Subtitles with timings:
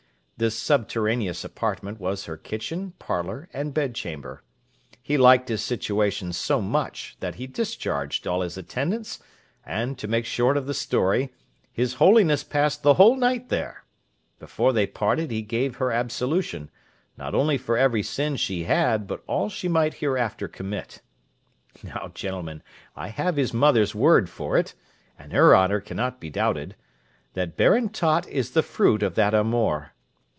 [0.37, 4.41] This subterraneous apartment was her kitchen, parlour, and bed chamber.
[4.99, 9.19] He liked his situation so much that he discharged all his attendants,
[9.63, 11.31] and to make short of the story,
[11.71, 13.83] His Holiness passed the whole night there!
[14.39, 16.71] Before they parted he gave her absolution,
[17.19, 21.03] not only for every sin she had, but all she might hereafter commit.
[21.83, 22.63] _Now, gentlemen,
[22.95, 24.73] I have his mother's word for it
[25.19, 26.75] (and her honour cannot be doubted),
[27.33, 29.93] that Baron Tott is the fruit of that amour.